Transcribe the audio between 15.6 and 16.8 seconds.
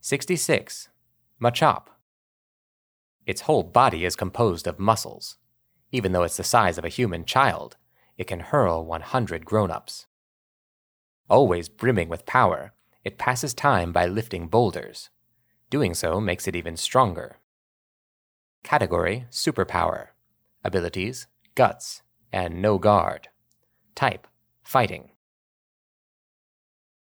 Doing so makes it even